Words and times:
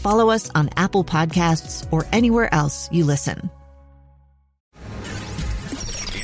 follow 0.00 0.30
us 0.30 0.50
on 0.54 0.70
Apple 0.76 1.04
Podcasts, 1.04 1.86
or 1.92 2.06
anywhere 2.12 2.52
else 2.52 2.88
you 2.90 3.04
listen. 3.04 3.50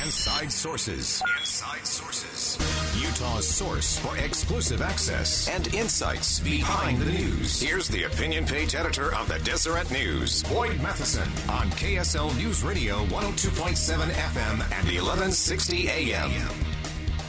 Inside 0.07 0.51
Sources. 0.51 1.21
Inside 1.39 1.85
Sources. 1.85 2.57
Utah's 3.01 3.47
source 3.47 3.97
for 3.99 4.17
exclusive 4.17 4.81
access 4.81 5.49
and 5.49 5.73
insights 5.73 6.39
behind 6.39 6.99
the 6.99 7.11
news. 7.11 7.61
Here's 7.61 7.87
the 7.87 8.03
opinion 8.03 8.45
page 8.45 8.75
editor 8.75 9.13
of 9.15 9.27
the 9.27 9.39
Deseret 9.39 9.91
News, 9.91 10.43
Boyd 10.43 10.81
Matheson, 10.81 11.29
on 11.49 11.69
KSL 11.71 12.35
News 12.37 12.63
Radio 12.63 13.05
102.7 13.05 14.09
FM 14.11 14.51
and 14.51 14.85
1160 14.85 15.89
AM. 15.89 16.66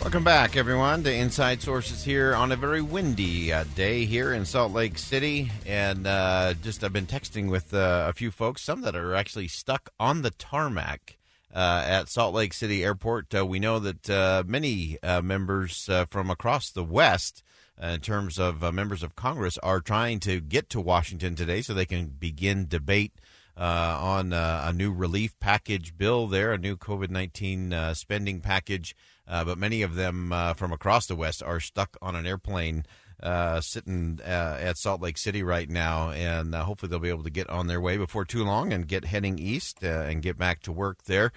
Welcome 0.00 0.22
back, 0.22 0.56
everyone, 0.56 1.02
to 1.02 1.12
Inside 1.12 1.60
Sources 1.60 2.04
here 2.04 2.32
on 2.32 2.52
a 2.52 2.56
very 2.56 2.80
windy 2.80 3.52
uh, 3.52 3.64
day 3.74 4.06
here 4.06 4.32
in 4.32 4.46
Salt 4.46 4.72
Lake 4.72 4.96
City. 4.96 5.50
And 5.66 6.06
uh, 6.06 6.54
just 6.62 6.84
I've 6.84 6.92
been 6.92 7.06
texting 7.06 7.50
with 7.50 7.74
uh, 7.74 8.06
a 8.08 8.12
few 8.12 8.30
folks, 8.30 8.62
some 8.62 8.82
that 8.82 8.94
are 8.94 9.14
actually 9.14 9.48
stuck 9.48 9.90
on 9.98 10.22
the 10.22 10.30
tarmac 10.30 11.18
uh, 11.52 11.82
at 11.84 12.08
Salt 12.08 12.32
Lake 12.32 12.54
City 12.54 12.84
Airport. 12.84 13.34
Uh, 13.34 13.44
we 13.44 13.58
know 13.58 13.80
that 13.80 14.08
uh, 14.08 14.44
many 14.46 14.98
members 15.02 15.90
from 16.08 16.30
across 16.30 16.70
the 16.70 16.84
West, 16.84 17.42
in 17.82 18.00
terms 18.00 18.38
of 18.38 18.72
members 18.72 19.02
of 19.02 19.16
Congress, 19.16 19.58
are 19.58 19.80
trying 19.80 20.20
to 20.20 20.40
get 20.40 20.70
to 20.70 20.80
Washington 20.80 21.34
today 21.34 21.60
so 21.60 21.74
they 21.74 21.84
can 21.84 22.06
begin 22.06 22.68
debate. 22.68 23.12
on 23.56 24.32
a 24.32 24.72
new 24.72 24.92
relief 24.92 25.38
package 25.40 25.98
bill, 25.98 26.28
there, 26.28 26.52
a 26.52 26.58
new 26.58 26.76
COVID 26.76 27.10
19 27.10 27.94
spending 27.94 28.40
package 28.40 28.94
uh, 29.28 29.44
but 29.44 29.58
many 29.58 29.82
of 29.82 29.94
them 29.94 30.32
uh, 30.32 30.54
from 30.54 30.72
across 30.72 31.06
the 31.06 31.16
West 31.16 31.42
are 31.42 31.60
stuck 31.60 31.96
on 32.00 32.16
an 32.16 32.26
airplane 32.26 32.84
uh, 33.22 33.60
sitting 33.60 34.20
uh, 34.24 34.58
at 34.60 34.78
Salt 34.78 35.02
Lake 35.02 35.18
City 35.18 35.42
right 35.42 35.68
now, 35.68 36.10
and 36.10 36.54
uh, 36.54 36.64
hopefully 36.64 36.88
they'll 36.88 36.98
be 36.98 37.08
able 37.08 37.24
to 37.24 37.30
get 37.30 37.50
on 37.50 37.66
their 37.66 37.80
way 37.80 37.96
before 37.96 38.24
too 38.24 38.44
long 38.44 38.72
and 38.72 38.88
get 38.88 39.04
heading 39.04 39.38
east 39.38 39.84
uh, 39.84 40.02
and 40.02 40.22
get 40.22 40.38
back 40.38 40.60
to 40.62 40.72
work 40.72 41.04
there. 41.04 41.32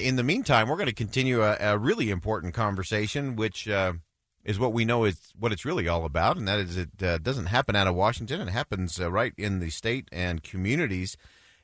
in 0.00 0.16
the 0.16 0.22
meantime, 0.22 0.68
we're 0.68 0.76
going 0.76 0.86
to 0.86 0.94
continue 0.94 1.42
a, 1.42 1.56
a, 1.60 1.78
really 1.78 2.10
important 2.10 2.54
conversation, 2.54 3.36
which 3.36 3.66
is 3.66 4.58
what 4.58 4.72
we 4.72 4.84
know 4.84 5.04
is 5.04 5.32
what 5.38 5.50
it's 5.50 5.64
really 5.64 5.88
all 5.88 6.04
about, 6.04 6.36
and 6.36 6.46
that 6.46 6.60
is 6.60 6.76
it 6.76 6.96
doesn't 6.98 7.46
happen 7.46 7.74
out 7.74 7.86
of 7.86 7.94
Washington; 7.94 8.40
it 8.40 8.50
happens 8.50 9.00
right 9.00 9.32
in 9.36 9.58
the 9.58 9.70
state 9.70 10.08
and 10.12 10.42
communities. 10.42 11.16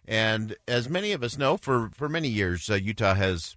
And 0.06 0.56
as 0.68 0.88
many 0.88 1.12
of 1.12 1.22
us 1.22 1.38
know, 1.38 1.56
for 1.56 1.90
for 1.94 2.08
many 2.08 2.28
years, 2.28 2.68
Utah 2.68 3.14
has 3.14 3.56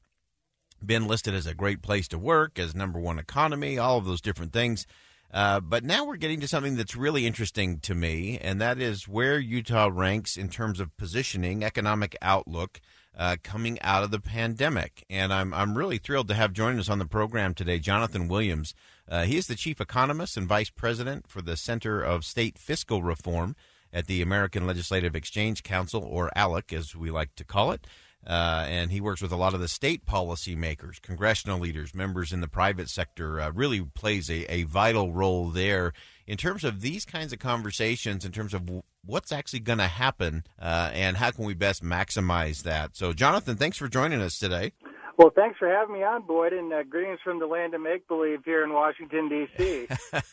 been 0.85 1.07
listed 1.07 1.33
as 1.33 1.45
a 1.45 1.53
great 1.53 1.81
place 1.81 2.07
to 2.09 2.17
work, 2.17 2.59
as 2.59 2.75
number 2.75 2.99
one 2.99 3.19
economy, 3.19 3.77
all 3.77 3.97
of 3.97 4.05
those 4.05 4.21
different 4.21 4.53
things. 4.53 4.85
Uh, 5.33 5.59
but 5.59 5.83
now 5.83 6.05
we're 6.05 6.15
getting 6.15 6.39
to 6.39 6.47
something 6.47 6.77
that's 6.77 6.95
really 6.95 7.25
interesting 7.25 7.79
to 7.79 7.93
me, 7.93 8.37
and 8.39 8.61
that 8.61 8.79
is 8.79 9.07
where 9.07 9.39
Utah 9.39 9.89
ranks 9.91 10.37
in 10.37 10.49
terms 10.49 10.79
of 10.79 10.95
positioning, 10.95 11.63
economic 11.63 12.15
outlook, 12.21 12.79
uh, 13.17 13.35
coming 13.43 13.81
out 13.81 14.03
of 14.03 14.11
the 14.11 14.19
pandemic. 14.19 15.03
And 15.09 15.33
I'm, 15.33 15.53
I'm 15.53 15.77
really 15.77 15.97
thrilled 15.97 16.27
to 16.29 16.33
have 16.33 16.53
joining 16.53 16.79
us 16.79 16.89
on 16.89 16.99
the 16.99 17.05
program 17.05 17.53
today 17.53 17.79
Jonathan 17.79 18.27
Williams. 18.27 18.73
Uh, 19.09 19.23
he 19.23 19.37
is 19.37 19.47
the 19.47 19.55
chief 19.55 19.81
economist 19.81 20.37
and 20.37 20.47
vice 20.47 20.69
president 20.69 21.27
for 21.27 21.41
the 21.41 21.57
Center 21.57 22.01
of 22.01 22.23
State 22.23 22.57
Fiscal 22.57 23.03
Reform 23.03 23.55
at 23.91 24.07
the 24.07 24.21
American 24.21 24.67
Legislative 24.67 25.15
Exchange 25.15 25.63
Council, 25.63 26.03
or 26.03 26.29
ALEC, 26.35 26.73
as 26.73 26.95
we 26.95 27.09
like 27.09 27.35
to 27.35 27.43
call 27.43 27.71
it. 27.71 27.87
Uh, 28.25 28.65
and 28.67 28.91
he 28.91 28.99
works 28.99 29.21
with 29.21 29.31
a 29.31 29.37
lot 29.37 29.53
of 29.53 29.59
the 29.59 29.67
state 29.67 30.05
policymakers, 30.05 31.01
congressional 31.01 31.59
leaders, 31.59 31.95
members 31.95 32.33
in 32.33 32.41
the 32.41 32.47
private 32.47 32.89
sector. 32.89 33.39
Uh, 33.39 33.51
really 33.51 33.81
plays 33.81 34.29
a, 34.29 34.43
a 34.51 34.63
vital 34.63 35.13
role 35.13 35.49
there 35.49 35.93
in 36.25 36.37
terms 36.37 36.63
of 36.63 36.81
these 36.81 37.05
kinds 37.05 37.31
of 37.31 37.39
conversations, 37.39 38.25
in 38.25 38.31
terms 38.31 38.53
of 38.53 38.69
what's 39.05 39.31
actually 39.31 39.61
going 39.61 39.77
to 39.77 39.87
happen, 39.87 40.43
uh, 40.61 40.91
and 40.93 41.15
how 41.17 41.31
can 41.31 41.45
we 41.45 41.53
best 41.53 41.83
maximize 41.83 42.63
that. 42.63 42.97
So, 42.97 43.13
Jonathan, 43.13 43.55
thanks 43.55 43.77
for 43.77 43.87
joining 43.87 44.21
us 44.21 44.37
today. 44.37 44.73
Well, 45.17 45.31
thanks 45.35 45.57
for 45.57 45.67
having 45.67 45.95
me 45.95 46.03
on, 46.03 46.21
Boyd, 46.27 46.53
and 46.53 46.71
uh, 46.71 46.83
greetings 46.83 47.17
from 47.23 47.39
the 47.39 47.47
land 47.47 47.73
of 47.73 47.81
make 47.81 48.07
believe 48.07 48.45
here 48.45 48.63
in 48.63 48.71
Washington 48.71 49.27
D.C. 49.27 49.87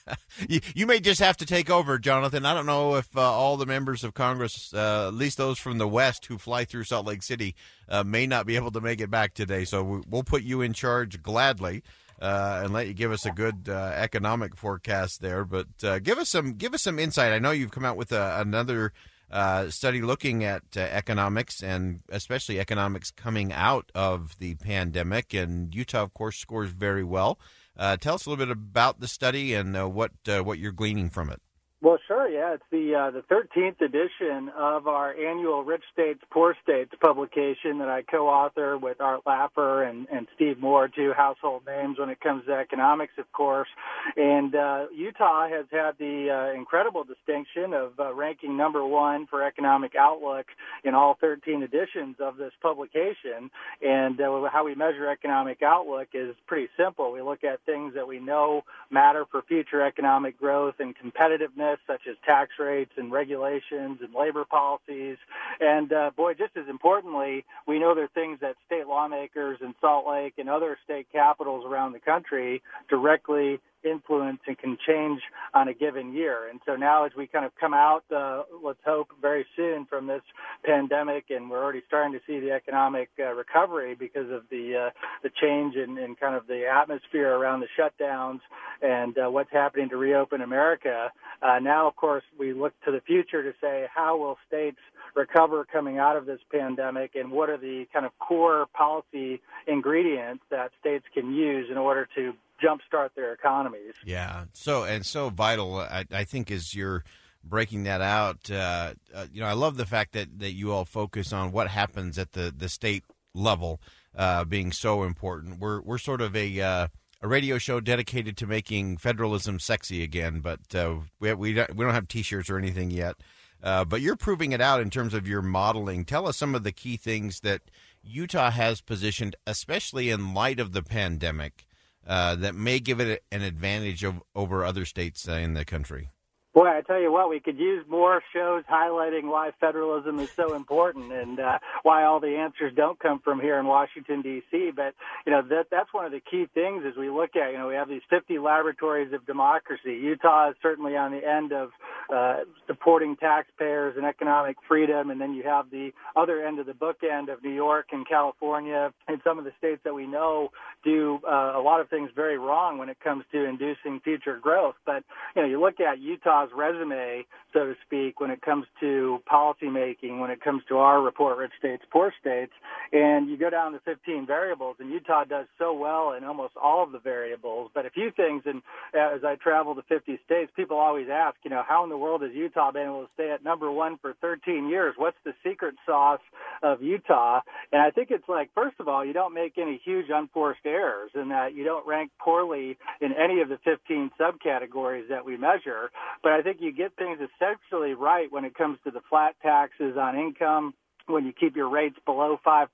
you, 0.47 0.61
you, 0.75 0.87
may 0.87 1.00
just 1.00 1.21
have 1.21 1.39
to 1.39 1.47
take 1.47 1.71
over, 1.71 1.99
Jonathan. 1.99 2.45
I 2.45 2.53
don't 2.53 2.67
know 2.67 2.97
if 2.97 3.17
uh, 3.17 3.23
all 3.23 3.56
the 3.56 3.65
members 3.65 4.05
of 4.05 4.12
Congress, 4.12 4.75
uh, 4.75 5.09
at 5.09 5.15
least 5.15 5.39
those 5.39 5.59
from 5.59 5.78
the 5.78 5.89
West 5.89 6.27
who 6.27 6.37
fly 6.37 6.67
through 6.67 6.84
Salt 6.84 7.06
Lake 7.06 7.23
City, 7.23 7.55
uh, 7.89 8.05
may 8.05 8.27
not 8.27 8.44
be 8.44 8.56
able 8.56 8.71
to 8.73 8.81
make 8.83 9.00
it 9.00 9.11
back 9.11 9.33
today. 9.33 9.65
So 9.65 9.83
we, 9.83 10.03
will 10.06 10.23
put 10.23 10.43
you 10.43 10.61
in 10.61 10.75
charge 10.75 11.23
gladly. 11.23 11.83
Uh, 12.23 12.62
and 12.62 12.73
let 12.73 12.87
you 12.87 12.94
give 12.94 13.11
us 13.11 13.27
a 13.27 13.33
good 13.33 13.69
uh, 13.69 13.93
economic 13.97 14.55
forecast 14.55 15.21
there, 15.21 15.44
but 15.44 15.67
give 16.05 16.17
us 16.17 16.28
some 16.28 16.53
give 16.53 16.73
us 16.73 16.81
some 16.81 16.99
insight. 16.99 17.33
I 17.33 17.41
know 17.41 17.50
you've 17.50 17.73
come 17.73 17.84
out 17.84 17.97
with 17.97 18.12
another 18.12 18.93
uh, 19.31 19.71
study 19.71 20.01
looking 20.03 20.45
at 20.45 20.62
uh, 20.77 20.81
economics 20.81 21.62
and 21.62 22.01
especially 22.09 22.61
economics 22.61 23.11
coming 23.11 23.53
out 23.53 23.91
of 23.95 24.39
the 24.39 24.55
pandemic. 24.57 25.35
And 25.35 25.75
Utah, 25.75 26.03
of 26.03 26.15
course, 26.15 26.37
scores 26.37 26.71
very 26.71 27.05
well. 27.05 27.39
Uh, 27.77 27.97
tell 27.97 28.15
us 28.15 28.27
a 28.27 28.31
little 28.31 28.45
bit 28.47 28.53
about 28.53 29.01
the 29.01 29.09
study 29.09 29.55
and 29.55 29.77
uh, 29.77 29.89
what 29.89 30.12
uh, 30.29 30.41
what 30.41 30.59
you're 30.59 30.73
gleaning 30.73 31.11
from 31.11 31.31
it. 31.31 31.41
Well, 31.84 31.99
sure. 32.09 32.27
Yeah, 32.27 32.55
it's 32.55 32.65
the 32.71 32.95
uh, 32.95 33.11
the 33.11 33.21
13th 33.21 33.83
edition 33.83 34.49
of 34.56 34.89
our 34.89 35.12
annual 35.12 35.65
Rich 35.65 35.83
States 35.93 36.19
Poor 36.31 36.56
States 36.62 36.91
publication 36.99 37.77
that 37.81 37.91
I 37.91 38.00
co-author 38.00 38.78
with 38.78 39.03
Art 39.03 39.21
Laffer 39.27 39.87
and, 39.87 40.06
and 40.11 40.27
Steve 40.34 40.59
Moore, 40.59 40.89
two 40.89 41.12
household 41.12 41.67
names 41.67 41.99
when 41.99 42.09
it 42.09 42.21
comes 42.23 42.47
to 42.47 42.55
economics, 42.55 43.12
of 43.19 43.31
course. 43.33 43.69
And 44.17 44.55
uh, 44.55 44.87
Utah 44.97 45.47
has 45.47 45.67
had 45.71 45.99
the 45.99 46.31
uh, 46.31 46.59
incredible 46.59 47.05
distinction 47.05 47.75
of 47.75 48.00
uh, 48.00 48.15
ranking 48.15 48.56
number 48.56 48.83
one 48.83 49.27
for 49.27 49.44
economic 49.44 49.94
outlook 49.94 50.47
in 50.84 50.94
all 50.94 51.19
13 51.21 51.62
editions 51.62 52.17
of 52.19 52.39
this 52.39 52.53
publication. 52.62 53.50
And 53.83 54.19
uh, 54.23 54.49
how 54.50 54.65
we 54.65 54.75
measure 54.75 55.11
economic 55.11 55.62
outlook 55.62 56.09
is 56.15 56.34
pretty 56.47 56.71
simple. 56.78 57.12
We 57.12 57.21
look 57.21 57.44
at 57.44 57.61
things 57.67 57.93
that 57.93 58.09
we 58.09 58.21
know 58.21 58.65
matter 58.91 59.27
for 59.31 59.43
future 59.43 59.83
economic 59.83 60.39
growth 60.39 60.77
and 60.78 60.94
competitiveness 60.97 61.74
such 61.87 62.03
as 62.09 62.17
tax 62.25 62.53
rates 62.59 62.93
and 62.97 63.12
regulations 63.12 63.99
and 64.03 64.15
labor 64.15 64.45
policies. 64.45 65.17
And 65.61 65.93
uh, 65.93 66.11
boy, 66.17 66.35
just 66.35 66.57
as 66.57 66.69
importantly, 66.69 67.45
we 67.67 67.79
know 67.79 67.95
there 67.95 68.05
are 68.05 68.09
things 68.09 68.39
that 68.41 68.56
state 68.67 68.87
lawmakers 68.87 69.59
in 69.61 69.75
Salt 69.81 70.06
Lake 70.06 70.35
and 70.38 70.49
other 70.49 70.79
state 70.85 71.06
capitals 71.12 71.65
around 71.67 71.93
the 71.93 72.00
country 72.00 72.62
directly 72.88 73.61
influence 73.84 74.40
and 74.46 74.58
can 74.58 74.76
change 74.86 75.20
on 75.52 75.69
a 75.69 75.75
given 75.75 76.14
year. 76.14 76.48
And 76.48 76.60
so 76.66 76.76
now 76.76 77.04
as 77.04 77.12
we 77.16 77.26
kind 77.26 77.44
of 77.44 77.52
come 77.56 77.75
out, 77.75 78.04
uh, 78.14 78.42
let's 78.62 78.78
hope 78.84 79.08
very 79.20 79.46
soon 79.56 79.86
from 79.86 80.06
this 80.06 80.22
pandemic, 80.64 81.26
and 81.31 81.50
we're 81.50 81.62
already 81.62 81.82
starting 81.86 82.12
to 82.12 82.20
see 82.26 82.40
the 82.40 82.52
economic 82.52 83.10
uh, 83.19 83.32
recovery 83.32 83.94
because 83.94 84.31
of 84.31 84.42
the 84.50 84.86
uh, 84.86 84.90
the 85.22 85.31
change 85.40 85.76
in, 85.76 85.98
in 85.98 86.14
kind 86.16 86.34
of 86.34 86.46
the 86.46 86.66
atmosphere 86.66 87.31
around 87.31 87.60
the 87.60 87.69
shutdowns 87.78 88.40
and 88.82 89.16
uh, 89.19 89.31
what's 89.31 89.52
happening 89.52 89.88
to 89.88 89.96
reopen 89.96 90.40
America. 90.40 91.10
Uh, 91.42 91.58
now, 91.58 91.86
of 91.86 91.96
course, 91.96 92.25
we 92.38 92.52
look 92.52 92.72
to 92.84 92.90
the 92.90 93.00
future 93.00 93.42
to 93.42 93.52
say 93.60 93.86
how 93.94 94.16
will 94.16 94.38
states 94.46 94.78
recover 95.14 95.64
coming 95.64 95.98
out 95.98 96.16
of 96.16 96.26
this 96.26 96.40
pandemic 96.50 97.14
and 97.14 97.31
what 97.31 97.48
are 97.48 97.56
the 97.56 97.86
kind 97.92 98.04
of 98.04 98.12
core 98.19 98.66
policy 98.75 99.40
ingredients 99.66 100.42
that 100.50 100.70
states 100.81 101.04
can 101.14 101.32
use 101.32 101.69
in 101.70 101.78
order 101.78 102.08
to 102.14 102.32
jumpstart 102.62 103.11
their 103.17 103.33
economies. 103.33 103.95
Yeah, 104.05 104.45
so 104.53 104.85
and 104.85 105.05
so 105.06 105.31
vital. 105.31 105.79
I, 105.79 106.05
I 106.12 106.25
think 106.25 106.51
as 106.51 106.75
you're 106.75 107.05
breaking 107.43 107.85
that 107.85 108.01
out, 108.01 108.51
uh, 108.51 108.95
uh, 109.15 109.27
you 109.33 109.41
know, 109.41 109.47
I 109.47 109.53
love 109.53 109.77
the 109.77 109.87
fact 109.87 110.12
that 110.12 110.39
that 110.39 110.53
you 110.53 110.73
all 110.73 110.85
focus 110.85 111.33
on 111.33 111.53
what 111.53 111.69
happens 111.69 112.19
at 112.19 112.33
the 112.33 112.53
the 112.56 112.69
state 112.69 113.05
level. 113.35 113.81
uh, 114.17 114.45
being 114.45 114.73
so 114.73 115.03
important. 115.03 115.61
We're 115.61 115.81
we're 115.81 115.99
sort 115.99 116.21
of 116.21 116.37
a 116.37 116.61
uh, 116.61 116.89
a 117.21 117.29
radio 117.29 117.59
show 117.59 117.81
dedicated 117.81 118.37
to 118.39 118.47
making 118.47 118.99
federalism 118.99 119.59
sexy 119.59 120.03
again, 120.03 120.41
but 120.41 120.75
uh, 120.75 120.97
we 121.21 121.33
we 121.35 121.53
don't, 121.55 121.75
we 121.77 121.85
don't 121.85 121.95
have 121.95 122.09
T-shirts 122.09 122.51
or 122.51 122.59
anything 122.59 122.91
yet. 122.91 123.17
Uh, 123.62 123.85
but 123.85 124.03
you're 124.03 124.17
proving 124.17 124.53
it 124.53 124.61
out 124.61 124.81
in 124.81 124.91
terms 124.91 125.15
of 125.15 125.27
your 125.27 125.41
modeling. 125.41 126.05
Tell 126.05 126.29
us 126.29 126.37
some 126.37 126.55
of 126.55 126.65
the 126.65 126.73
key 126.73 126.99
things 126.99 127.41
that 127.41 127.62
Utah 128.03 128.51
has 128.51 128.83
positioned, 128.83 129.37
especially 129.47 130.11
in 130.11 130.35
light 130.35 130.61
of 130.61 130.73
the 130.73 130.83
pandemic, 130.83 131.65
uh, 132.06 132.35
that 132.37 132.55
may 132.55 132.79
give 132.79 133.01
it 133.01 133.23
an 133.33 133.43
advantage 133.43 134.05
of, 134.05 134.23
over 134.35 134.65
other 134.65 134.85
states 134.85 135.29
uh, 135.29 135.33
in 135.33 135.55
the 135.55 135.65
country. 135.65 136.11
Boy, 136.55 136.69
I 136.69 136.83
tell 136.83 137.01
you 137.01 137.11
what, 137.11 137.29
we 137.29 137.41
could 137.41 137.59
use 137.59 137.85
more 137.89 138.23
shows 138.33 138.62
highlighting 138.71 139.25
why 139.25 139.51
federalism 139.59 140.21
is 140.21 140.31
so 140.31 140.55
important 140.55 141.12
and 141.12 141.41
uh, 141.41 141.59
why 141.83 142.05
all 142.05 142.21
the 142.21 142.37
answers 142.37 142.73
don't 142.77 142.97
come 143.01 143.19
from 143.19 143.41
here 143.41 143.59
in 143.59 143.67
Washington 143.67 144.23
D.C. 144.23 144.71
But 144.75 144.95
you 145.27 145.33
know 145.33 145.43
that 145.43 145.67
that's 145.73 145.93
one 145.93 146.05
of 146.05 146.12
the 146.12 146.21
key 146.21 146.47
things 146.55 146.85
as 146.87 146.97
we 146.97 147.11
look 147.11 147.35
at. 147.35 147.51
You 147.51 147.59
know, 147.59 147.67
we 147.67 147.75
have 147.75 147.89
these 147.89 148.06
50 148.09 148.39
laboratories 148.39 149.12
of 149.12 149.27
democracy. 149.27 149.95
Utah 150.01 150.51
is 150.51 150.56
certainly 150.62 150.97
on 150.97 151.11
the 151.11 151.29
end 151.29 151.53
of 151.53 151.71
uh, 152.12 152.41
supporting 152.67 153.17
taxpayers 153.17 153.95
and 153.97 154.05
economic 154.05 154.56
freedom, 154.67 155.11
and 155.11 155.21
then 155.21 155.35
you 155.35 155.43
have 155.43 155.71
the 155.71 155.91
other 156.17 156.45
end 156.47 156.59
of 156.59 156.67
the 156.67 156.73
bookend 156.73 157.33
of 157.33 157.43
New 157.43 157.53
York 157.55 157.89
and 157.93 158.06
California 158.09 158.93
and 159.09 159.21
some 159.25 159.39
of 159.39 159.45
the 159.45 159.53
states 159.59 159.81
that 159.85 159.95
we 159.95 160.06
know 160.06 160.51
do 160.83 161.19
uh, 161.27 161.53
a 161.56 161.62
lot 161.62 161.81
of 161.81 161.89
things 161.89 162.11
very 162.15 162.39
wrong 162.39 162.79
when 162.79 162.89
it 162.89 162.99
comes 163.01 163.25
to 163.33 163.45
inducing 163.45 164.01
future 164.01 164.39
growth. 164.39 164.75
But 164.85 165.03
you 165.35 165.43
know, 165.43 165.49
you 165.49 165.61
look 165.61 165.81
at 165.81 165.99
Utah's 165.99 166.51
resume, 166.55 167.25
so 167.53 167.67
to 167.67 167.75
speak, 167.87 168.21
when 168.21 168.31
it 168.31 168.43
comes 168.43 168.67
to 168.81 169.23
policy 169.27 169.69
making, 169.69 170.21
when 170.21 170.31
it 170.31 170.41
comes 170.43 170.62
to 170.69 170.79
our 170.79 171.01
report, 171.01 171.39
Rich 171.39 171.53
States, 171.59 171.83
Poor 171.91 172.12
States, 172.21 172.53
and 172.93 173.29
you 173.29 173.37
go 173.37 173.51
down 173.51 173.73
to 173.73 173.81
15 173.81 174.27
variables, 174.27 174.77
and 174.79 174.91
Utah 174.91 175.25
does 175.25 175.47
so 175.59 175.73
well 175.73 176.12
in 176.12 176.25
almost 176.25 176.55
all 176.61 176.83
of 176.83 176.93
the 176.93 176.99
variables. 176.99 177.71
But 177.75 177.87
a 177.87 177.91
few 177.91 178.11
things, 178.11 178.43
and 178.47 178.62
as 178.95 179.25
I 179.25 179.37
travel 179.37 179.75
to 179.75 179.83
50 179.83 180.19
states, 180.25 180.53
people 180.55 180.77
always 180.77 181.09
ask, 181.11 181.37
you 181.45 181.51
know, 181.51 181.62
how 181.67 181.85
in 181.85 181.91
the 181.91 181.97
world 182.05 182.21
has 182.21 182.33
Utah 182.35 182.71
been 182.71 182.83
able 182.83 183.05
to 183.05 183.11
stay 183.15 183.31
at 183.31 183.43
number 183.43 183.73
one 183.73 183.97
for 183.97 184.12
13 184.21 184.69
years? 184.69 184.95
What's 184.99 185.17
the 185.25 185.33
secret 185.43 185.75
sauce 185.87 186.21
of 186.62 186.83
Utah? 186.83 187.41
And 187.73 187.81
I 187.81 187.91
think 187.91 188.11
it's 188.11 188.29
like, 188.29 188.51
first 188.55 188.77
of 188.79 188.89
all, 188.89 189.03
you 189.05 189.15
don't 189.15 189.33
make 189.33 189.56
any 189.56 189.81
huge 189.83 190.06
unforced 190.12 190.67
errors 190.67 191.11
in 191.15 191.31
that 191.31 191.55
you 191.55 191.65
don't 191.65 191.87
rank 191.87 192.11
poorly 192.21 192.77
in 193.01 193.15
any 193.15 193.41
of 193.41 193.49
the 193.49 193.59
15 193.65 194.11
subcategories 194.21 195.09
that 195.09 195.25
we 195.25 195.39
measure. 195.39 195.91
But 196.23 196.33
I 196.33 196.43
think 196.43 196.59
you 196.61 196.73
get 196.73 196.95
things 196.97 197.19
essentially 197.19 197.95
right 197.95 198.31
when 198.31 198.45
it 198.45 198.55
comes 198.55 198.79
to 198.85 198.91
the 198.91 199.01
flat 199.09 199.35
taxes 199.43 199.97
on 199.99 200.19
income 200.19 200.75
when 201.06 201.27
you 201.27 201.33
keep 201.33 201.55
your 201.56 201.69
rates 201.69 201.97
below 202.06 202.39
5%, 202.45 202.69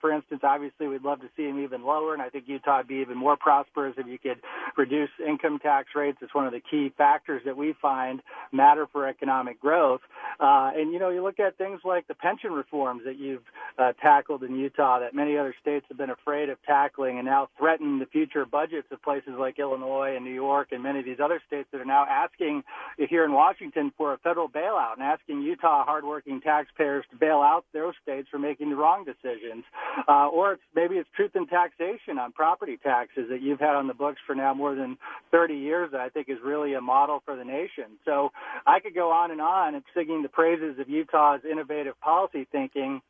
for 0.00 0.12
instance, 0.12 0.40
obviously 0.44 0.86
we'd 0.86 1.02
love 1.02 1.20
to 1.20 1.28
see 1.36 1.46
them 1.46 1.62
even 1.62 1.82
lower, 1.82 2.12
and 2.12 2.22
I 2.22 2.28
think 2.28 2.44
Utah 2.46 2.78
would 2.78 2.88
be 2.88 2.96
even 2.96 3.16
more 3.16 3.36
prosperous 3.36 3.94
if 3.98 4.06
you 4.06 4.18
could 4.18 4.40
reduce 4.76 5.10
income 5.26 5.58
tax 5.58 5.88
rates. 5.96 6.18
It's 6.22 6.34
one 6.34 6.46
of 6.46 6.52
the 6.52 6.60
key 6.60 6.92
factors 6.96 7.42
that 7.44 7.56
we 7.56 7.74
find 7.82 8.22
matter 8.52 8.86
for 8.92 9.08
economic 9.08 9.60
growth. 9.60 10.00
Uh, 10.38 10.70
and, 10.74 10.92
you 10.92 10.98
know, 10.98 11.10
you 11.10 11.22
look 11.22 11.40
at 11.40 11.58
things 11.58 11.80
like 11.84 12.06
the 12.06 12.14
pension 12.14 12.52
reforms 12.52 13.02
that 13.04 13.18
you've 13.18 13.42
uh, 13.78 13.92
tackled 14.00 14.44
in 14.44 14.56
Utah 14.56 15.00
that 15.00 15.14
many 15.14 15.36
other 15.36 15.54
states 15.60 15.84
have 15.88 15.98
been 15.98 16.10
afraid 16.10 16.50
of 16.50 16.58
tackling 16.62 17.18
and 17.18 17.26
now 17.26 17.48
threaten 17.58 17.98
the 17.98 18.06
future 18.06 18.44
budgets 18.44 18.86
of 18.92 19.02
places 19.02 19.32
like 19.38 19.58
Illinois 19.58 20.14
and 20.14 20.24
New 20.24 20.34
York 20.34 20.68
and 20.70 20.82
many 20.82 21.00
of 21.00 21.04
these 21.04 21.20
other 21.22 21.40
states 21.46 21.68
that 21.72 21.80
are 21.80 21.84
now 21.84 22.06
asking 22.08 22.62
here 22.96 23.24
in 23.24 23.32
Washington 23.32 23.92
for 23.96 24.12
a 24.12 24.18
federal 24.18 24.48
bailout 24.48 24.94
and 24.94 25.02
asking 25.02 25.42
Utah 25.42 25.84
hardworking 25.84 26.40
taxpayers 26.40 27.04
to 27.10 27.16
bail 27.16 27.40
out 27.40 27.64
those 27.72 27.94
states 28.02 28.28
for 28.30 28.38
making 28.38 28.70
the 28.70 28.76
wrong 28.76 29.04
decisions. 29.04 29.64
Uh, 30.08 30.28
or 30.28 30.54
it's, 30.54 30.62
maybe 30.74 30.96
it's 30.96 31.08
truth 31.14 31.32
in 31.34 31.46
taxation 31.46 32.18
on 32.18 32.32
property 32.32 32.78
taxes 32.82 33.26
that 33.30 33.42
you've 33.42 33.60
had 33.60 33.74
on 33.74 33.86
the 33.86 33.94
books 33.94 34.18
for 34.26 34.34
now 34.34 34.54
more 34.54 34.74
than 34.74 34.96
30 35.30 35.54
years 35.54 35.90
that 35.92 36.00
I 36.00 36.08
think 36.08 36.28
is 36.28 36.38
really 36.44 36.74
a 36.74 36.80
model 36.80 37.22
for 37.24 37.36
the 37.36 37.44
nation. 37.44 37.98
So 38.04 38.30
I 38.66 38.80
could 38.80 38.94
go 38.94 39.10
on 39.10 39.30
and 39.30 39.40
on 39.40 39.74
and 39.74 39.84
singing 39.94 40.22
the 40.22 40.28
praises 40.28 40.78
of 40.78 40.88
Utah's 40.88 41.40
innovative 41.50 41.98
policy 42.00 42.46
thinking 42.50 43.00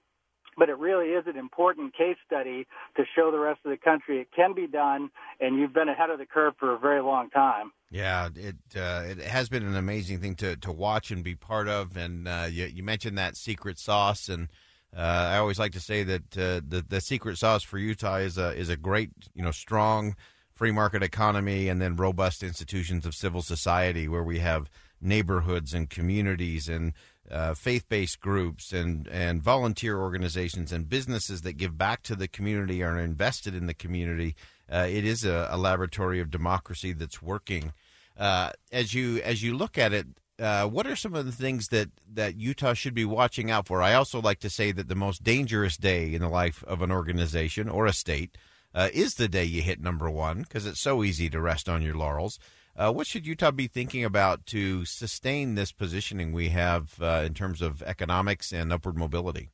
but 0.57 0.69
it 0.69 0.79
really 0.79 1.09
is 1.09 1.25
an 1.27 1.37
important 1.37 1.95
case 1.95 2.17
study 2.27 2.67
to 2.97 3.05
show 3.17 3.31
the 3.31 3.39
rest 3.39 3.61
of 3.65 3.71
the 3.71 3.77
country 3.77 4.21
it 4.21 4.29
can 4.35 4.55
be 4.55 4.67
done, 4.67 5.11
and 5.41 5.57
you've 5.57 5.73
been 5.73 5.89
ahead 5.89 6.11
of 6.11 6.19
the 6.19 6.27
curve 6.27 6.55
for 6.59 6.75
a 6.75 6.79
very 6.79 7.03
long 7.03 7.31
time. 7.31 7.73
Yeah, 7.91 8.29
it 8.35 8.57
uh, 8.77 9.05
it 9.07 9.19
has 9.19 9.49
been 9.49 9.67
an 9.67 9.77
amazing 9.77 10.21
thing 10.21 10.35
to, 10.37 10.57
to 10.57 10.73
watch 10.73 11.11
and 11.11 11.23
be 11.23 11.35
part 11.35 11.69
of. 11.69 11.97
And 11.97 12.27
uh, 12.27 12.47
you, 12.51 12.65
you, 12.65 12.83
mentioned 12.83 13.19
that 13.19 13.37
secret 13.37 13.79
sauce, 13.79 14.29
and 14.29 14.49
uh, 14.97 15.01
I 15.01 15.39
always 15.39 15.59
like 15.59 15.73
to 15.73 15.81
say 15.81 16.03
that 16.03 16.39
uh, 16.39 16.61
the 16.67 16.85
the 16.87 17.01
secret 17.01 17.39
sauce 17.39 17.63
for 17.63 17.79
Utah 17.79 18.17
is 18.17 18.39
a 18.39 18.55
is 18.55 18.69
a 18.69 18.77
great 18.77 19.11
you 19.35 19.43
know 19.43 19.51
strong 19.51 20.17
free 20.55 20.71
market 20.71 21.03
economy, 21.03 21.69
and 21.69 21.83
then 21.83 21.97
robust 21.97 22.43
institutions 22.43 23.05
of 23.05 23.15
civil 23.15 23.43
society 23.43 24.09
where 24.09 24.23
we 24.23 24.39
have 24.39 24.71
neighborhoods 25.03 25.75
and 25.75 25.91
communities 25.91 26.69
and 26.69 26.93
uh, 27.33 27.55
faith-based 27.55 28.21
groups 28.21 28.73
and 28.73 29.09
and 29.09 29.43
volunteer 29.43 29.99
organizations 29.99 30.71
and 30.71 30.89
businesses 30.89 31.43
that 31.43 31.55
give 31.55 31.79
back 31.79 32.03
to 32.03 32.15
the 32.15 32.29
community 32.29 32.83
are 32.83 32.99
invested 32.99 33.55
in 33.55 33.67
the 33.67 33.75
community. 33.75 34.37
Uh, 34.71 34.87
it 34.89 35.05
is 35.05 35.25
a, 35.25 35.49
a, 35.51 35.57
laboratory 35.57 36.21
of 36.21 36.31
democracy 36.31 36.93
that's 36.93 37.21
working. 37.21 37.73
Uh, 38.19 38.51
as 38.71 38.95
you 38.95 39.21
as 39.23 39.43
you 39.43 39.57
look 39.57 39.79
at 39.79 39.93
it, 39.93 40.07
uh, 40.39 40.67
what 40.67 40.87
are 40.87 40.97
some 40.97 41.15
of 41.15 41.25
the 41.25 41.33
things 41.33 41.69
that 41.69 41.89
that 42.13 42.37
Utah 42.37 42.75
should 42.75 42.95
be 42.95 43.05
watching 43.05 43.51
out 43.51 43.67
for? 43.67 43.83
I 43.83 43.95
also 43.95 44.21
like 44.21 44.41
to 44.41 44.51
say 44.51 44.71
that 44.73 44.89
the 44.89 44.95
most 44.95 45.23
dangerous 45.23 45.77
day 45.77 46.15
in 46.15 46.21
the 46.21 46.29
life 46.29 46.63
of 46.67 46.83
an 46.83 46.93
organization 46.93 47.69
or 47.69 47.87
a 47.87 47.93
state 47.93 48.37
uh, 48.75 48.89
is 48.93 49.15
the 49.15 49.29
day 49.29 49.45
you 49.45 49.63
hit 49.63 49.81
number 49.81 50.11
one 50.11 50.43
because 50.43 50.67
it's 50.67 50.81
so 50.81 51.03
easy 51.03 51.31
to 51.31 51.41
rest 51.41 51.69
on 51.69 51.83
your 51.83 51.95
laurels. 51.95 52.39
Uh, 52.75 52.91
what 52.91 53.07
should 53.07 53.27
Utah 53.27 53.51
be 53.51 53.67
thinking 53.67 54.03
about 54.03 54.47
to 54.47 54.85
sustain 54.87 55.55
this 55.55 55.73
positioning 55.73 56.33
we 56.33 56.49
have 56.49 56.95
uh, 57.03 57.23
in 57.27 57.35
terms 57.35 57.61
of 57.61 57.83
economics 57.83 58.53
and 58.53 58.73
upward 58.73 58.97
mobility? 58.97 59.51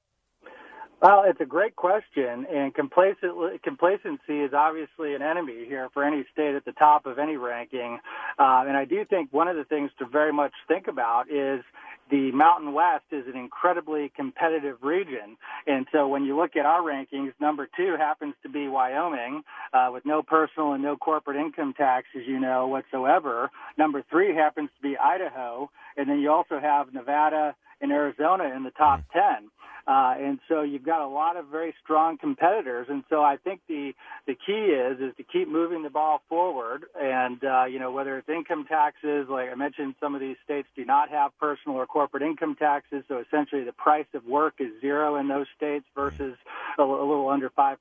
Well, 1.00 1.22
it's 1.28 1.40
a 1.40 1.46
great 1.46 1.76
question, 1.76 2.44
and 2.52 2.74
complacency 2.74 4.40
is 4.40 4.52
obviously 4.52 5.14
an 5.14 5.22
enemy 5.22 5.64
here 5.64 5.88
for 5.94 6.02
any 6.02 6.24
state 6.32 6.56
at 6.56 6.64
the 6.64 6.72
top 6.72 7.06
of 7.06 7.20
any 7.20 7.36
ranking. 7.36 8.00
Uh, 8.36 8.64
and 8.66 8.76
I 8.76 8.84
do 8.84 9.04
think 9.04 9.32
one 9.32 9.46
of 9.46 9.54
the 9.54 9.62
things 9.62 9.92
to 10.00 10.06
very 10.06 10.32
much 10.32 10.50
think 10.66 10.88
about 10.88 11.30
is 11.30 11.62
the 12.10 12.32
Mountain 12.32 12.72
West 12.72 13.04
is 13.12 13.28
an 13.32 13.38
incredibly 13.38 14.10
competitive 14.16 14.78
region. 14.82 15.36
And 15.68 15.86
so 15.92 16.08
when 16.08 16.24
you 16.24 16.36
look 16.36 16.56
at 16.56 16.66
our 16.66 16.80
rankings, 16.80 17.32
number 17.40 17.68
two 17.76 17.94
happens 17.96 18.34
to 18.42 18.48
be 18.48 18.67
Wyoming, 18.67 19.43
uh, 19.72 19.90
with 19.93 20.05
no 20.05 20.24
personal 20.24 20.72
and 20.72 20.82
no 20.82 20.96
corporate 20.96 21.36
income 21.36 21.74
tax, 21.74 22.08
as 22.17 22.26
you 22.26 22.40
know, 22.40 22.67
whatsoever. 22.67 23.50
Number 23.76 24.02
three 24.10 24.34
happens 24.34 24.70
to 24.74 24.82
be 24.82 24.96
Idaho. 24.96 25.70
And 25.96 26.10
then 26.10 26.19
you 26.19 26.32
also 26.32 26.58
have 26.58 26.93
Nevada 26.93 27.55
and 27.81 27.93
Arizona 27.93 28.52
in 28.56 28.64
the 28.64 28.70
top 28.70 29.00
mm. 29.00 29.38
10. 29.38 29.50
Uh, 29.88 30.14
and 30.20 30.38
so 30.48 30.60
you've 30.60 30.84
got 30.84 31.00
a 31.00 31.08
lot 31.08 31.38
of 31.38 31.46
very 31.46 31.74
strong 31.82 32.18
competitors. 32.18 32.88
And 32.90 33.04
so 33.08 33.22
I 33.22 33.38
think 33.38 33.62
the, 33.68 33.92
the 34.26 34.34
key 34.34 34.52
is, 34.52 35.00
is 35.00 35.16
to 35.16 35.22
keep 35.22 35.48
moving 35.48 35.82
the 35.82 35.88
ball 35.88 36.20
forward. 36.28 36.84
And, 37.00 37.42
uh, 37.42 37.64
you 37.64 37.78
know, 37.78 37.90
whether 37.90 38.18
it's 38.18 38.28
income 38.28 38.66
taxes, 38.68 39.28
like 39.30 39.48
I 39.50 39.54
mentioned, 39.54 39.94
some 39.98 40.14
of 40.14 40.20
these 40.20 40.36
states 40.44 40.68
do 40.76 40.84
not 40.84 41.08
have 41.08 41.30
personal 41.40 41.78
or 41.78 41.86
corporate 41.86 42.22
income 42.22 42.54
taxes. 42.54 43.02
So 43.08 43.24
essentially 43.26 43.64
the 43.64 43.72
price 43.72 44.04
of 44.12 44.26
work 44.26 44.56
is 44.58 44.68
zero 44.82 45.16
in 45.16 45.26
those 45.26 45.46
states 45.56 45.86
versus 45.94 46.36
a, 46.78 46.82
a 46.82 46.84
little 46.84 47.30
under 47.30 47.48
5% 47.48 47.76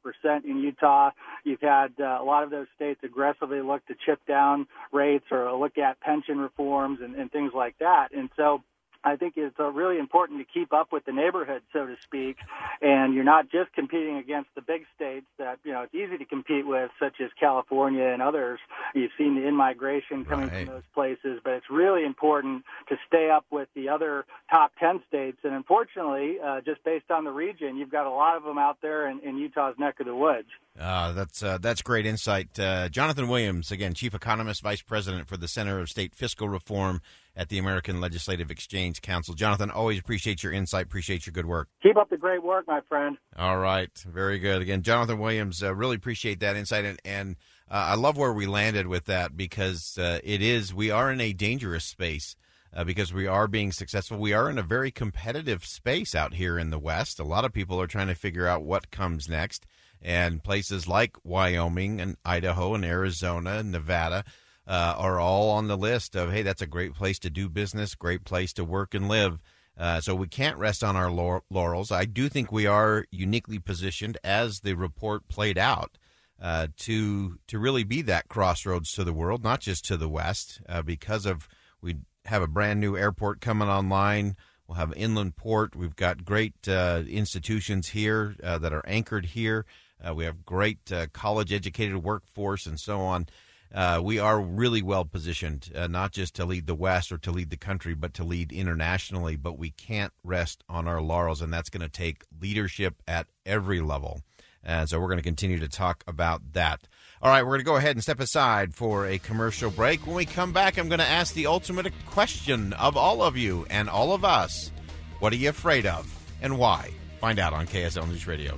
in 0.45 0.59
Utah. 0.59 1.11
You've 1.43 1.61
had 1.61 1.91
uh, 1.99 2.19
a 2.21 2.23
lot 2.23 2.43
of 2.43 2.51
those 2.51 2.67
states 2.77 3.01
aggressively 3.03 3.59
look 3.59 3.85
to 3.87 3.95
chip 4.05 4.25
down 4.25 4.67
rates 4.93 5.25
or 5.29 5.51
look 5.57 5.77
at 5.77 5.99
pension 5.99 6.39
reforms 6.39 6.99
and, 7.01 7.15
and 7.15 7.29
things 7.29 7.51
like 7.53 7.77
that. 7.79 8.13
And 8.15 8.29
so, 8.37 8.63
I 9.03 9.15
think 9.15 9.33
it's 9.37 9.59
uh, 9.59 9.71
really 9.71 9.99
important 9.99 10.39
to 10.39 10.45
keep 10.45 10.73
up 10.73 10.91
with 10.91 11.05
the 11.05 11.11
neighborhood, 11.11 11.61
so 11.73 11.85
to 11.85 11.95
speak, 12.03 12.37
and 12.81 13.13
you're 13.13 13.23
not 13.23 13.49
just 13.49 13.73
competing 13.73 14.17
against 14.17 14.49
the 14.55 14.61
big 14.61 14.85
states 14.95 15.25
that 15.37 15.59
you 15.63 15.71
know 15.71 15.81
it's 15.83 15.93
easy 15.93 16.17
to 16.17 16.25
compete 16.25 16.67
with, 16.67 16.91
such 16.99 17.21
as 17.21 17.29
California 17.39 18.05
and 18.05 18.21
others. 18.21 18.59
You've 18.93 19.11
seen 19.17 19.35
the 19.35 19.47
in-migration 19.47 20.25
coming 20.25 20.49
right. 20.49 20.65
from 20.65 20.75
those 20.75 20.83
places, 20.93 21.39
but 21.43 21.53
it's 21.53 21.69
really 21.69 22.03
important 22.05 22.63
to 22.89 22.97
stay 23.07 23.29
up 23.29 23.45
with 23.51 23.67
the 23.75 23.89
other 23.89 24.25
top 24.49 24.71
ten 24.79 25.01
states. 25.07 25.37
And 25.43 25.53
unfortunately, 25.53 26.37
uh, 26.43 26.61
just 26.61 26.83
based 26.83 27.11
on 27.11 27.23
the 27.23 27.31
region, 27.31 27.77
you've 27.77 27.91
got 27.91 28.05
a 28.05 28.11
lot 28.11 28.37
of 28.37 28.43
them 28.43 28.57
out 28.57 28.77
there 28.81 29.07
in, 29.09 29.19
in 29.19 29.37
Utah's 29.37 29.75
neck 29.77 29.99
of 29.99 30.05
the 30.05 30.15
woods. 30.15 30.47
Uh, 30.79 31.11
that's 31.11 31.41
uh, 31.41 31.57
that's 31.57 31.81
great 31.81 32.05
insight, 32.05 32.59
uh, 32.59 32.87
Jonathan 32.89 33.27
Williams, 33.27 33.71
again, 33.71 33.95
chief 33.95 34.13
economist, 34.13 34.61
vice 34.61 34.81
president 34.81 35.27
for 35.27 35.35
the 35.35 35.47
Center 35.47 35.79
of 35.79 35.89
State 35.89 36.13
Fiscal 36.13 36.47
Reform 36.47 37.01
at 37.37 37.47
the 37.49 37.57
American 37.59 38.01
Legislative 38.01 38.51
Exchange 38.51 39.01
Council. 39.01 39.33
Jonathan, 39.35 39.71
always 39.71 39.99
appreciate 39.99 40.43
your 40.43 40.51
insight. 40.51 40.87
Appreciate 40.87 41.25
your 41.25 41.31
good 41.31 41.45
work. 41.45 41.69
Keep 41.83 41.95
up 41.95 42.09
the 42.09 42.17
great 42.17 42.43
work, 42.43 42.65
my 42.67 42.81
friend. 42.89 43.15
All 43.37 43.59
right, 43.59 43.91
very 44.05 44.39
good. 44.39 44.61
Again, 44.61 44.81
Jonathan 44.81 45.19
Williams, 45.19 45.61
uh, 45.63 45.73
really 45.73 45.95
appreciate 45.95 46.39
that 46.41 46.55
insight, 46.57 46.83
and, 46.83 46.99
and 47.05 47.35
uh, 47.69 47.91
I 47.91 47.95
love 47.95 48.17
where 48.17 48.33
we 48.33 48.47
landed 48.47 48.87
with 48.87 49.05
that 49.05 49.37
because 49.37 49.97
uh, 49.97 50.19
it 50.23 50.41
is 50.41 50.73
we 50.73 50.89
are 50.91 51.11
in 51.11 51.21
a 51.21 51.31
dangerous 51.31 51.85
space. 51.85 52.35
uh, 52.73 52.83
because 52.83 53.13
we 53.13 53.27
are 53.27 53.47
being 53.47 53.71
successful. 53.71 54.17
We 54.17 54.33
are 54.33 54.49
in 54.49 54.57
a 54.57 54.63
very 54.63 54.91
competitive 54.91 55.65
space 55.65 56.13
out 56.13 56.33
here 56.33 56.57
in 56.59 56.69
the 56.69 56.79
West. 56.79 57.19
A 57.19 57.23
lot 57.23 57.45
of 57.45 57.53
people 57.53 57.79
are 57.81 57.87
trying 57.87 58.07
to 58.07 58.15
figure 58.15 58.47
out 58.47 58.63
what 58.63 58.91
comes 58.91 59.29
next. 59.29 59.65
And 60.01 60.43
places 60.43 60.87
like 60.87 61.15
Wyoming 61.23 61.99
and 61.99 62.17
Idaho 62.23 62.75
and 62.75 62.85
Arizona 62.85 63.57
and 63.57 63.71
Nevada 63.71 64.23
uh, 64.67 64.95
are 64.97 65.19
all 65.19 65.49
on 65.51 65.67
the 65.67 65.77
list 65.77 66.15
of, 66.15 66.31
hey, 66.31 66.41
that's 66.41 66.61
a 66.61 66.67
great 66.67 66.93
place 66.93 67.19
to 67.19 67.29
do 67.29 67.47
business, 67.47 67.95
great 67.95 68.25
place 68.25 68.51
to 68.53 68.65
work 68.65 68.93
and 68.93 69.07
live. 69.07 69.39
Uh, 69.77 70.01
so 70.01 70.15
we 70.15 70.27
can't 70.27 70.57
rest 70.57 70.83
on 70.83 70.95
our 70.95 71.11
laurels. 71.49 71.91
I 71.91 72.05
do 72.05 72.29
think 72.29 72.51
we 72.51 72.65
are 72.65 73.05
uniquely 73.11 73.59
positioned, 73.59 74.17
as 74.23 74.61
the 74.61 74.73
report 74.73 75.27
played 75.27 75.57
out, 75.57 75.97
uh, 76.41 76.67
to 76.77 77.37
to 77.47 77.59
really 77.59 77.83
be 77.83 78.01
that 78.01 78.27
crossroads 78.27 78.91
to 78.93 79.03
the 79.03 79.13
world, 79.13 79.43
not 79.43 79.61
just 79.61 79.85
to 79.85 79.97
the 79.97 80.09
West, 80.09 80.61
uh, 80.67 80.81
because 80.81 81.27
of 81.27 81.47
we 81.79 81.97
have 82.25 82.41
a 82.41 82.47
brand 82.47 82.79
new 82.79 82.97
airport 82.97 83.39
coming 83.39 83.69
online. 83.69 84.35
We'll 84.67 84.77
have 84.77 84.93
inland 84.97 85.35
port. 85.35 85.75
We've 85.75 85.95
got 85.95 86.25
great 86.25 86.67
uh, 86.67 87.03
institutions 87.07 87.89
here 87.89 88.35
uh, 88.43 88.57
that 88.57 88.73
are 88.73 88.85
anchored 88.85 89.27
here. 89.27 89.65
Uh, 90.05 90.13
we 90.13 90.25
have 90.25 90.43
great 90.43 90.91
college 91.13 91.53
educated 91.53 92.03
workforce 92.03 92.65
and 92.65 92.79
so 92.79 92.99
on 92.99 93.27
uh, 93.73 94.01
we 94.03 94.19
are 94.19 94.39
really 94.41 94.81
well 94.81 95.05
positioned, 95.05 95.71
uh, 95.75 95.87
not 95.87 96.11
just 96.11 96.35
to 96.35 96.45
lead 96.45 96.67
the 96.67 96.75
West 96.75 97.11
or 97.11 97.17
to 97.19 97.31
lead 97.31 97.49
the 97.49 97.57
country, 97.57 97.93
but 97.93 98.13
to 98.15 98.23
lead 98.23 98.51
internationally. 98.51 99.35
But 99.35 99.57
we 99.57 99.71
can't 99.71 100.13
rest 100.23 100.63
on 100.69 100.87
our 100.87 101.01
laurels, 101.01 101.41
and 101.41 101.53
that's 101.53 101.69
going 101.69 101.81
to 101.81 101.89
take 101.89 102.23
leadership 102.39 102.95
at 103.07 103.27
every 103.45 103.81
level. 103.81 104.21
And 104.63 104.89
so 104.89 104.99
we're 104.99 105.07
going 105.07 105.19
to 105.19 105.23
continue 105.23 105.59
to 105.59 105.69
talk 105.69 106.03
about 106.07 106.53
that. 106.53 106.87
All 107.21 107.31
right, 107.31 107.41
we're 107.41 107.51
going 107.51 107.61
to 107.61 107.65
go 107.65 107.75
ahead 107.77 107.95
and 107.95 108.03
step 108.03 108.19
aside 108.19 108.75
for 108.75 109.07
a 109.07 109.17
commercial 109.17 109.71
break. 109.71 110.05
When 110.05 110.15
we 110.15 110.25
come 110.25 110.51
back, 110.51 110.77
I'm 110.77 110.89
going 110.89 110.99
to 110.99 111.07
ask 111.07 111.33
the 111.33 111.47
ultimate 111.47 111.91
question 112.07 112.73
of 112.73 112.97
all 112.97 113.23
of 113.23 113.37
you 113.37 113.65
and 113.69 113.89
all 113.89 114.13
of 114.13 114.23
us 114.25 114.71
What 115.19 115.33
are 115.33 115.37
you 115.37 115.49
afraid 115.49 115.85
of 115.85 116.13
and 116.41 116.59
why? 116.59 116.91
Find 117.19 117.39
out 117.39 117.53
on 117.53 117.65
KSL 117.65 118.07
News 118.07 118.27
Radio. 118.27 118.57